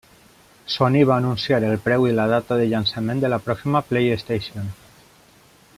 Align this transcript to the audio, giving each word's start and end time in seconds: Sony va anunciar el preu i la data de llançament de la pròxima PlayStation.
Sony 0.75 0.95
va 1.09 1.17
anunciar 1.23 1.59
el 1.67 1.75
preu 1.83 2.07
i 2.11 2.15
la 2.21 2.25
data 2.33 2.59
de 2.61 2.65
llançament 2.71 3.21
de 3.25 3.31
la 3.35 3.39
pròxima 3.49 3.83
PlayStation. 3.91 4.73